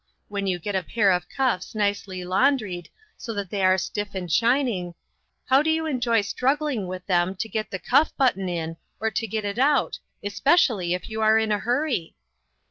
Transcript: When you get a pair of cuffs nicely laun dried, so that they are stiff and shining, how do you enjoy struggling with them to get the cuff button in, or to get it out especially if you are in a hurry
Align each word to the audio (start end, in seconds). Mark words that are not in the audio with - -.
When 0.29 0.47
you 0.47 0.57
get 0.57 0.75
a 0.75 0.81
pair 0.81 1.11
of 1.11 1.29
cuffs 1.29 1.75
nicely 1.75 2.25
laun 2.25 2.57
dried, 2.57 2.89
so 3.17 3.35
that 3.35 3.51
they 3.51 3.61
are 3.63 3.77
stiff 3.77 4.15
and 4.15 4.31
shining, 4.31 4.95
how 5.45 5.61
do 5.61 5.69
you 5.69 5.85
enjoy 5.85 6.21
struggling 6.21 6.87
with 6.87 7.05
them 7.05 7.35
to 7.35 7.47
get 7.47 7.69
the 7.69 7.77
cuff 7.77 8.11
button 8.17 8.49
in, 8.49 8.77
or 8.99 9.11
to 9.11 9.27
get 9.27 9.45
it 9.45 9.59
out 9.59 9.99
especially 10.23 10.95
if 10.95 11.07
you 11.07 11.21
are 11.21 11.37
in 11.37 11.51
a 11.51 11.59
hurry 11.59 12.15